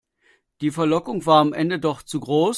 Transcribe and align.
Die 0.61 0.71
Verlockung 0.71 1.27
war 1.27 1.41
am 1.41 1.53
Ende 1.53 1.79
doch 1.79 2.01
zu 2.01 2.19
groß. 2.19 2.49